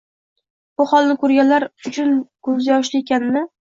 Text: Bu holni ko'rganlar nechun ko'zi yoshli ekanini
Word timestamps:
Bu 0.79 0.87
holni 0.93 1.17
ko'rganlar 1.25 1.69
nechun 1.87 2.19
ko'zi 2.51 2.77
yoshli 2.77 3.09
ekanini 3.09 3.51